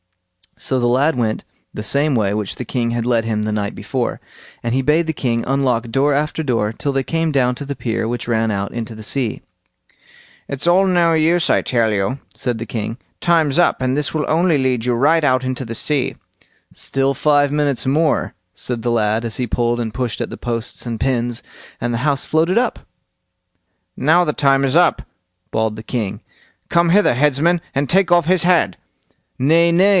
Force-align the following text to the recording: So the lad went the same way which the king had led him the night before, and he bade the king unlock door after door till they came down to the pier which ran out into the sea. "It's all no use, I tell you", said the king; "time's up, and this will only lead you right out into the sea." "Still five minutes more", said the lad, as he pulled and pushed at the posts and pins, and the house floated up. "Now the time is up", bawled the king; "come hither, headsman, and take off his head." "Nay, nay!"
So 0.57 0.79
the 0.79 0.87
lad 0.87 1.15
went 1.15 1.43
the 1.73 1.81
same 1.83 2.13
way 2.13 2.33
which 2.33 2.55
the 2.55 2.65
king 2.65 2.91
had 2.91 3.05
led 3.05 3.25
him 3.25 3.43
the 3.43 3.51
night 3.51 3.73
before, 3.73 4.19
and 4.61 4.73
he 4.75 4.81
bade 4.81 5.07
the 5.07 5.13
king 5.13 5.43
unlock 5.47 5.89
door 5.89 6.13
after 6.13 6.43
door 6.43 6.71
till 6.73 6.91
they 6.91 7.03
came 7.03 7.31
down 7.31 7.55
to 7.55 7.65
the 7.65 7.75
pier 7.75 8.07
which 8.07 8.27
ran 8.27 8.51
out 8.51 8.71
into 8.71 8.93
the 8.93 9.03
sea. 9.03 9.41
"It's 10.47 10.67
all 10.67 10.85
no 10.85 11.13
use, 11.13 11.49
I 11.49 11.61
tell 11.61 11.91
you", 11.91 12.19
said 12.35 12.57
the 12.59 12.65
king; 12.67 12.97
"time's 13.21 13.57
up, 13.57 13.81
and 13.81 13.95
this 13.95 14.13
will 14.13 14.25
only 14.27 14.57
lead 14.59 14.85
you 14.85 14.93
right 14.93 15.23
out 15.23 15.43
into 15.43 15.65
the 15.65 15.75
sea." 15.75 16.15
"Still 16.71 17.13
five 17.15 17.51
minutes 17.51 17.85
more", 17.87 18.33
said 18.53 18.81
the 18.83 18.91
lad, 18.91 19.23
as 19.25 19.37
he 19.37 19.47
pulled 19.47 19.79
and 19.79 19.93
pushed 19.93 20.21
at 20.21 20.29
the 20.29 20.37
posts 20.37 20.85
and 20.85 20.99
pins, 20.99 21.41
and 21.79 21.91
the 21.93 21.99
house 22.05 22.25
floated 22.25 22.57
up. 22.57 22.79
"Now 23.95 24.23
the 24.23 24.33
time 24.33 24.65
is 24.65 24.75
up", 24.75 25.03
bawled 25.51 25.75
the 25.75 25.83
king; 25.97 26.21
"come 26.69 26.89
hither, 26.89 27.13
headsman, 27.15 27.61
and 27.73 27.89
take 27.89 28.11
off 28.11 28.25
his 28.25 28.43
head." 28.43 28.77
"Nay, 29.39 29.71
nay!" 29.71 29.89